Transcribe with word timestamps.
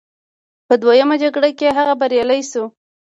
په 0.67 0.73
دویمه 0.81 1.15
جګړه 1.23 1.49
کې 1.57 1.75
هغه 1.77 1.93
بریالی 2.01 2.41
شو. 2.51 2.65